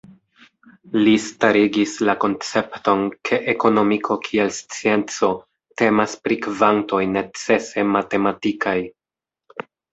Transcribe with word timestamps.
Li 1.01 1.11
starigis 1.25 1.93
la 2.09 2.15
koncepton 2.23 3.03
ke 3.29 3.39
ekonomiko 3.53 4.19
kiel 4.29 4.51
scienco 4.57 5.31
temas 5.85 6.19
pri 6.27 6.41
kvantoj 6.49 7.05
necese 7.15 7.89
matematikaj. 7.95 8.79